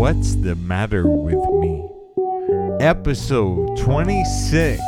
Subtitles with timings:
[0.00, 1.86] What's the Matter with Me?
[2.80, 4.80] Episode 26.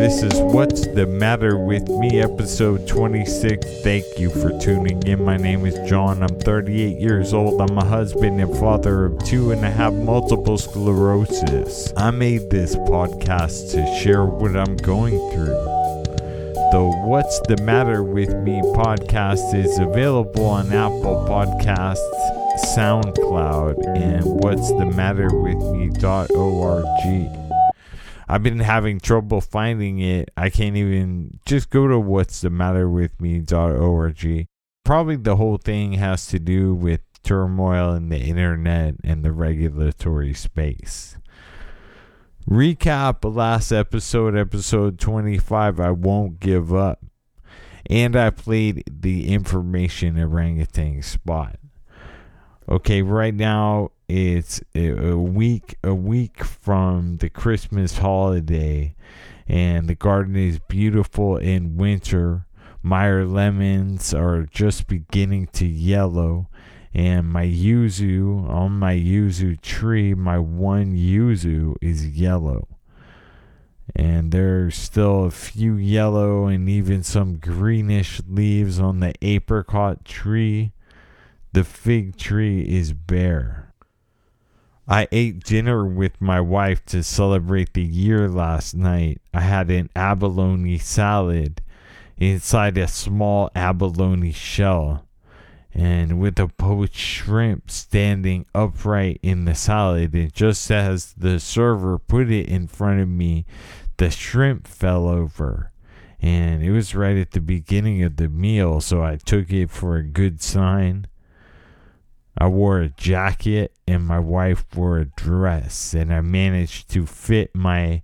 [0.00, 3.66] This is What's the Matter with Me, episode 26.
[3.82, 5.22] Thank you for tuning in.
[5.22, 6.22] My name is John.
[6.22, 7.60] I'm 38 years old.
[7.60, 11.92] I'm a husband and father of two and a half multiple sclerosis.
[11.98, 15.48] I made this podcast to share what I'm going through.
[16.72, 21.98] The What's the Matter with Me podcast is available on Apple Podcasts,
[22.74, 27.49] SoundCloud, and what's the matter with me.org.
[28.30, 30.30] I've been having trouble finding it.
[30.36, 34.46] I can't even just go to what's the matter with me.org.
[34.84, 40.32] Probably the whole thing has to do with turmoil in the internet and the regulatory
[40.32, 41.16] space.
[42.48, 47.00] Recap last episode, episode 25, I won't give up.
[47.86, 51.56] And I played the information orangutan spot.
[52.68, 58.96] Okay, right now it's a week a week from the Christmas holiday,
[59.46, 62.46] and the garden is beautiful in winter.
[62.82, 66.48] Meyer lemons are just beginning to yellow,
[66.92, 72.66] and my yuzu on my yuzu tree, my one yuzu is yellow.
[73.94, 80.72] And there's still a few yellow and even some greenish leaves on the apricot tree.
[81.52, 83.69] The fig tree is bare.
[84.90, 89.20] I ate dinner with my wife to celebrate the year last night.
[89.32, 91.62] I had an abalone salad
[92.18, 95.06] inside a small abalone shell
[95.72, 100.12] and with a poached shrimp standing upright in the salad.
[100.12, 103.46] And just as the server put it in front of me,
[103.96, 105.70] the shrimp fell over.
[106.20, 109.96] And it was right at the beginning of the meal, so I took it for
[109.96, 111.06] a good sign.
[112.38, 117.54] I wore a jacket and my wife wore a dress, and I managed to fit
[117.54, 118.02] my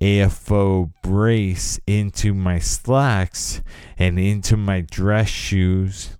[0.00, 3.62] AFO brace into my slacks
[3.98, 6.16] and into my dress shoes.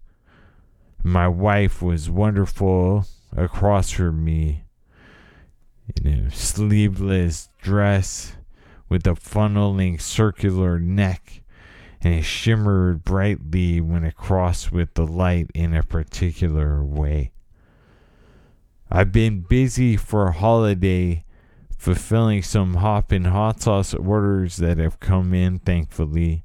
[1.03, 3.07] My wife was wonderful
[3.37, 4.65] across from me
[6.03, 8.37] in a sleeveless dress
[8.89, 11.43] with a funneling circular neck
[12.01, 17.33] and it shimmered brightly when it crossed with the light in a particular way.
[18.91, 21.25] I've been busy for a holiday
[21.77, 26.45] fulfilling some Hoppin hot sauce orders that have come in, thankfully.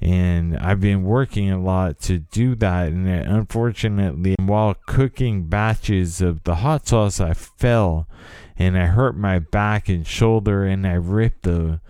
[0.00, 2.88] And I've been working a lot to do that.
[2.88, 8.08] And unfortunately, while cooking batches of the hot sauce, I fell
[8.56, 11.80] and I hurt my back and shoulder and I ripped the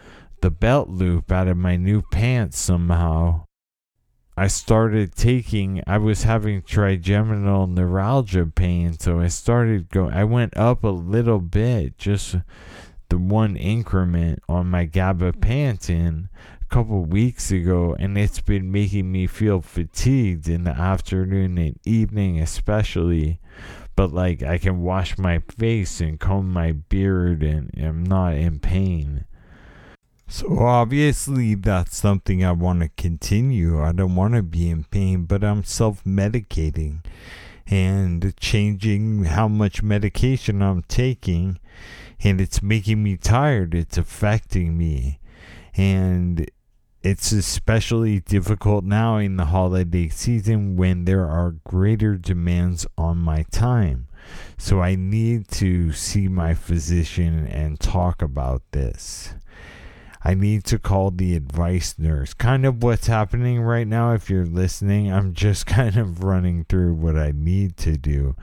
[0.42, 3.46] the belt loop out of my new pants somehow.
[4.36, 10.56] I started taking, I was having trigeminal neuralgia pain, so I started going, I went
[10.56, 12.36] up a little bit, just
[13.10, 16.28] the one increment on my gabapentin
[16.60, 21.78] a couple weeks ago, and it's been making me feel fatigued in the afternoon and
[21.84, 23.38] evening, especially.
[23.94, 28.58] But like, I can wash my face and comb my beard, and I'm not in
[28.58, 29.26] pain.
[30.26, 33.82] So obviously that's something I want to continue.
[33.82, 37.04] I don't want to be in pain, but I'm self-medicating
[37.66, 41.58] and changing how much medication I'm taking
[42.22, 43.74] and it's making me tired.
[43.74, 45.20] It's affecting me.
[45.76, 46.50] And
[47.02, 53.44] it's especially difficult now in the holiday season when there are greater demands on my
[53.50, 54.08] time.
[54.56, 59.34] So I need to see my physician and talk about this.
[60.26, 62.32] I need to call the advice nurse.
[62.32, 65.12] Kind of what's happening right now, if you're listening.
[65.12, 68.34] I'm just kind of running through what I need to do.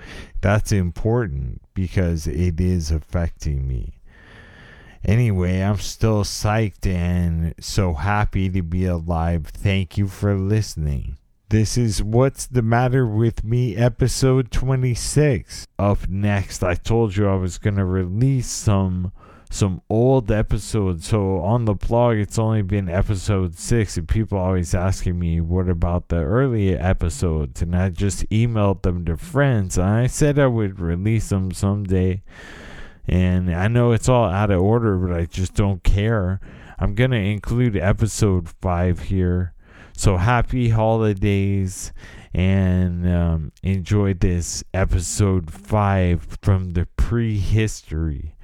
[0.41, 3.93] That's important because it is affecting me.
[5.03, 9.47] Anyway, I'm still psyched and so happy to be alive.
[9.47, 11.17] Thank you for listening.
[11.49, 15.65] This is What's the Matter with Me, episode 26.
[15.79, 19.11] Up next, I told you I was going to release some
[19.51, 21.09] some old episodes.
[21.09, 25.67] So on the blog, it's only been episode six, and people always asking me, what
[25.67, 27.61] about the early episodes?
[27.61, 29.77] And I just emailed them to friends.
[29.77, 32.23] And I said I would release them someday.
[33.07, 36.39] And I know it's all out of order, but I just don't care.
[36.79, 39.53] I'm going to include episode five here.
[39.97, 41.91] So happy holidays
[42.33, 48.35] and um, enjoy this episode five from the prehistory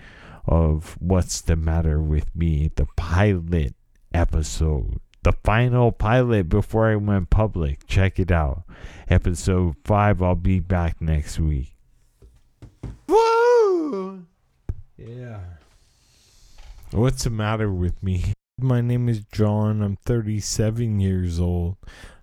[0.47, 3.75] of What's the Matter with Me, the pilot
[4.13, 4.99] episode.
[5.23, 7.85] The final pilot before I went public.
[7.85, 8.63] Check it out.
[9.09, 10.21] Episode 5.
[10.21, 11.75] I'll be back next week.
[13.07, 14.25] Woo!
[14.95, 15.39] Yeah.
[16.91, 18.33] What's the matter with me?
[18.59, 19.81] My name is John.
[19.81, 21.77] I'm 37 years old.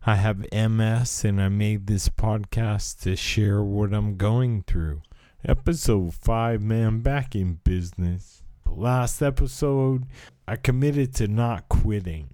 [0.06, 5.02] I have MS and I made this podcast to share what I'm going through.
[5.46, 8.42] Episode 5, man, back in business.
[8.66, 10.06] Last episode,
[10.48, 12.30] I committed to not quitting.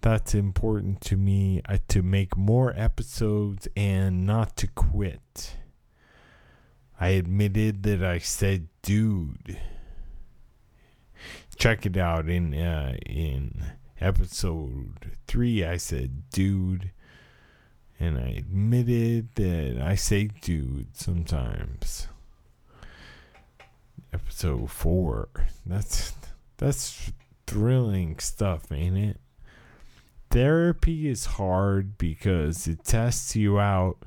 [0.00, 5.56] That's important to me uh, to make more episodes and not to quit.
[7.00, 9.58] I admitted that I said dude.
[11.56, 16.92] Check it out in uh, in episode 3 I said dude
[17.98, 22.06] and I admitted that I say dude sometimes
[24.12, 25.28] episode four.
[25.66, 26.14] That's
[26.56, 27.12] that's
[27.46, 29.20] thrilling stuff, ain't it?
[30.30, 33.98] Therapy is hard because it tests you out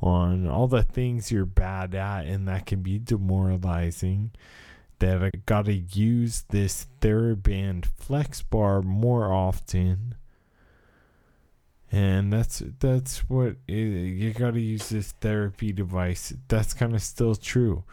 [0.00, 4.30] on all the things you're bad at, and that can be demoralizing.
[5.00, 10.14] That I gotta use this TheraBand Flex Bar more often.
[11.90, 16.32] And that's that's what it, you gotta use this therapy device.
[16.48, 17.84] That's kind of still true.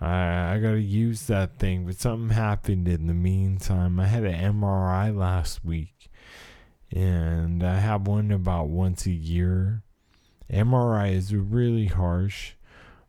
[0.00, 3.98] I I gotta use that thing, but something happened in the meantime.
[3.98, 6.10] I had an MRI last week,
[6.92, 9.82] and I have one about once a year.
[10.50, 12.52] MRI is really harsh.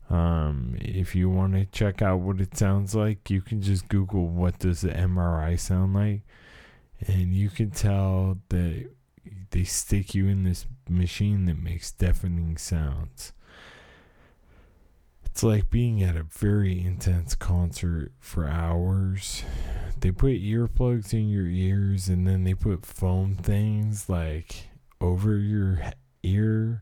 [0.09, 4.27] Um, if you want to check out what it sounds like, you can just Google
[4.27, 6.21] what does the MRI sound like,
[7.05, 8.89] and you can tell that
[9.51, 13.33] they stick you in this machine that makes deafening sounds.
[15.37, 19.43] It's like being at a very intense concert for hours.
[19.99, 24.69] They put earplugs in your ears and then they put foam things like
[24.99, 25.91] over your
[26.23, 26.81] ear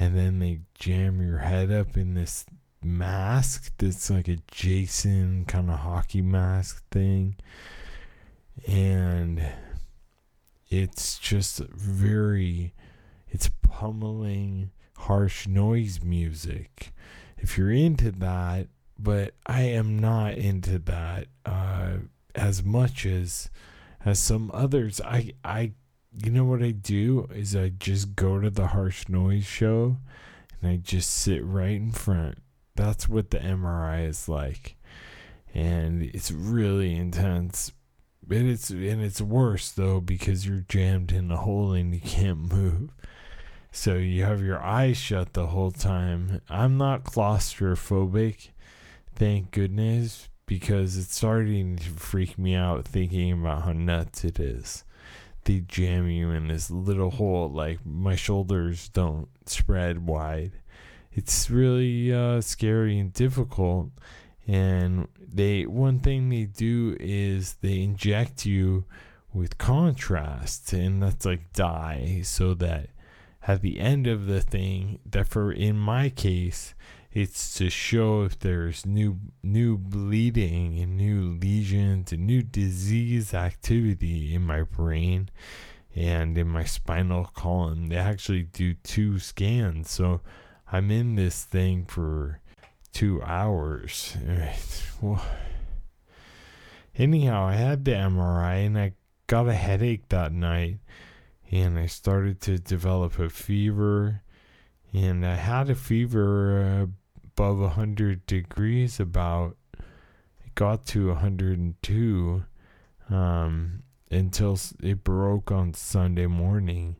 [0.00, 2.44] and then they jam your head up in this
[2.82, 7.36] mask that's like a Jason kind of hockey mask thing.
[8.66, 9.46] And
[10.68, 12.74] it's just very
[13.28, 16.92] it's pummeling harsh noise music
[17.38, 18.68] if you're into that,
[18.98, 21.98] but I am not into that uh,
[22.34, 23.50] as much as
[24.04, 25.00] as some others.
[25.00, 25.72] I I
[26.24, 29.98] you know what I do is I just go to the harsh noise show
[30.60, 32.38] and I just sit right in front.
[32.74, 34.76] That's what the MRI is like.
[35.54, 37.72] And it's really intense.
[38.28, 42.52] And it's and it's worse though because you're jammed in a hole and you can't
[42.52, 42.90] move.
[43.76, 46.40] So you have your eyes shut the whole time.
[46.48, 48.48] I'm not claustrophobic,
[49.14, 54.82] thank goodness, because it's starting to freak me out thinking about how nuts it is.
[55.44, 60.52] They jam you in this little hole, like my shoulders don't spread wide.
[61.12, 63.90] It's really uh, scary and difficult.
[64.48, 68.86] And they one thing they do is they inject you
[69.34, 72.88] with contrast, and that's like dye, so that
[73.46, 76.74] at the end of the thing that for in my case
[77.12, 84.34] it's to show if there's new new bleeding and new lesions and new disease activity
[84.34, 85.30] in my brain
[85.94, 87.88] and in my spinal column.
[87.88, 89.90] They actually do two scans.
[89.90, 90.20] So
[90.70, 92.40] i'm in this thing for
[92.92, 94.16] two hours.
[95.00, 95.24] Well,
[96.98, 98.92] anyhow i had the mri and i
[99.26, 100.78] got a headache that night
[101.50, 104.22] and I started to develop a fever.
[104.92, 106.86] And I had a fever uh,
[107.24, 109.56] above 100 degrees, about
[110.44, 112.44] it got to 102
[113.10, 116.96] um, until it broke on Sunday morning.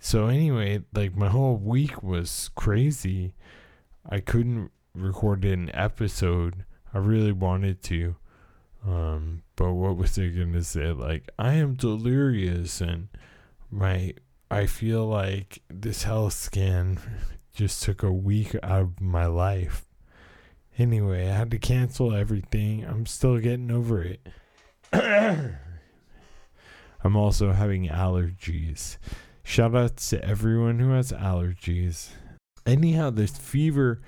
[0.00, 3.34] So, anyway, like my whole week was crazy.
[4.08, 6.64] I couldn't record an episode.
[6.92, 8.16] I really wanted to.
[8.86, 10.92] Um, but what was I going to say?
[10.92, 13.08] Like, I am delirious and
[13.74, 14.14] my
[14.50, 16.98] I feel like this health scan
[17.54, 19.84] just took a week out of my life.
[20.78, 22.84] Anyway, I had to cancel everything.
[22.84, 24.28] I'm still getting over it.
[27.04, 28.96] I'm also having allergies.
[29.44, 32.08] Shout out to everyone who has allergies.
[32.66, 34.00] Anyhow, this fever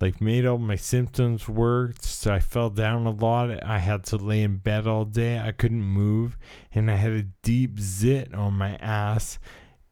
[0.00, 1.96] like made all my symptoms worse.
[2.02, 3.62] So I fell down a lot.
[3.64, 5.38] I had to lay in bed all day.
[5.38, 6.36] I couldn't move,
[6.72, 9.38] and I had a deep zit on my ass.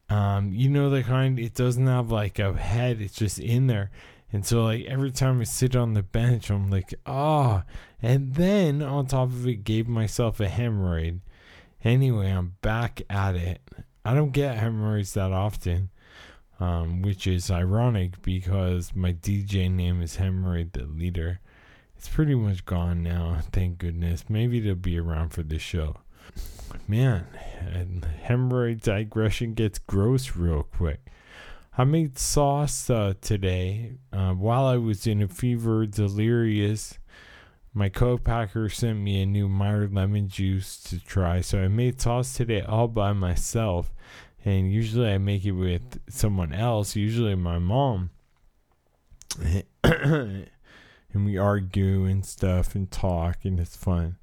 [0.09, 3.91] Um, you know the kind it doesn't have like a head; it's just in there.
[4.33, 7.65] And so like every time I sit on the bench, I'm like, ah.
[7.65, 7.73] Oh.
[8.01, 11.21] And then on top of it, gave myself a hemorrhoid.
[11.85, 13.61] Anyway, I'm back at it.
[14.05, 15.91] I don't get hemorrhoids that often,
[16.63, 21.41] um, which is ironic because my DJ name is Hemorrhoid the Leader.
[21.97, 24.27] It's pretty much gone now, thank goodness.
[24.29, 25.97] Maybe it'll be around for the show.
[26.87, 27.27] Man,
[28.25, 31.01] hemorrhoid digression gets gross real quick.
[31.77, 36.97] I made sauce uh, today uh, while I was in a fever delirious.
[37.75, 42.35] My co-packer sent me a new Meyer lemon juice to try, so I made sauce
[42.35, 43.93] today all by myself.
[44.45, 48.11] And usually I make it with someone else, usually my mom.
[49.85, 50.49] and
[51.15, 54.17] we argue and stuff and talk, and it's fun.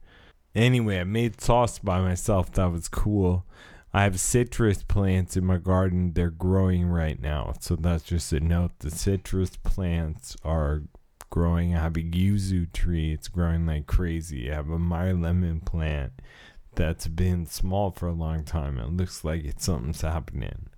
[0.53, 2.51] Anyway, I made sauce by myself.
[2.53, 3.45] That was cool.
[3.93, 6.13] I have citrus plants in my garden.
[6.13, 7.53] They're growing right now.
[7.59, 8.71] So that's just a note.
[8.79, 10.83] The citrus plants are
[11.29, 11.75] growing.
[11.75, 13.13] I have a yuzu tree.
[13.13, 14.51] It's growing like crazy.
[14.51, 16.13] I have a Meyer lemon plant
[16.79, 18.77] that's been small for a long time.
[18.77, 20.69] It looks like it's something's happening.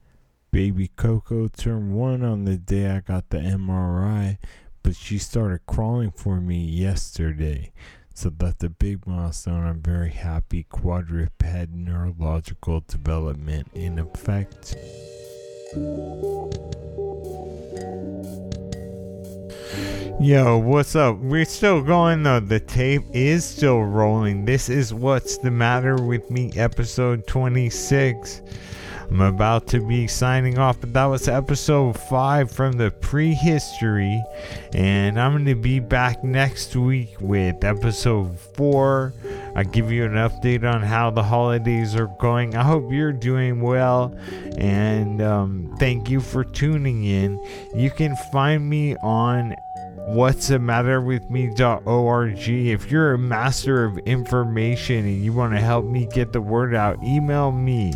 [0.50, 4.40] Baby Coco turned one on the day I got the MRI,
[4.82, 7.72] but she started crawling for me yesterday.
[8.16, 9.64] So that's a big milestone.
[9.64, 10.64] I'm very happy.
[10.64, 14.76] Quadruped neurological development in effect.
[20.20, 21.18] Yo, what's up?
[21.20, 22.40] We're still going though.
[22.40, 24.46] The tape is still rolling.
[24.46, 28.42] This is What's the Matter with Me, episode 26.
[29.10, 34.24] I'm about to be signing off, but that was episode 5 from the prehistory.
[34.74, 39.14] And I'm going to be back next week with episode 4.
[39.56, 42.56] I give you an update on how the holidays are going.
[42.56, 44.16] I hope you're doing well.
[44.58, 47.44] And um, thank you for tuning in.
[47.76, 49.56] You can find me on
[50.08, 52.38] what's the matter with me.org.
[52.48, 56.74] If you're a master of information and you want to help me get the word
[56.76, 57.94] out, email me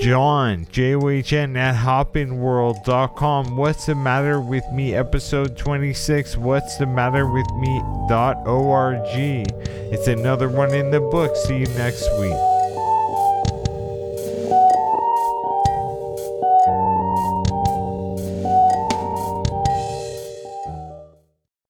[0.00, 3.56] John, J-O-H-N at hoppinworld.com.
[3.56, 4.94] What's the matter with me?
[4.94, 6.36] Episode 26.
[6.36, 7.80] What's the matter with me?
[8.08, 9.44] Dot O-R-G.
[9.92, 11.36] It's another one in the book.
[11.36, 12.53] See you next week.